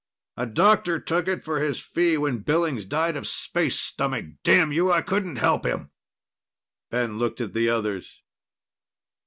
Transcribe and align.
"A 0.35 0.47
doctor 0.47 0.99
took 0.99 1.27
it 1.27 1.43
for 1.43 1.59
his 1.59 1.79
fee 1.79 2.17
when 2.17 2.39
Billings 2.39 2.85
died 2.85 3.15
of 3.15 3.27
space 3.27 3.79
stomach. 3.79 4.25
Damn 4.43 4.71
you, 4.71 4.91
I 4.91 5.03
couldn't 5.03 5.35
help 5.35 5.63
him!" 5.63 5.91
Ben 6.89 7.19
looked 7.19 7.39
at 7.39 7.53
the 7.53 7.69
others. 7.69 8.23